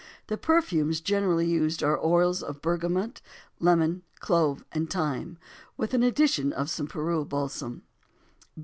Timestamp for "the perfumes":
0.29-0.99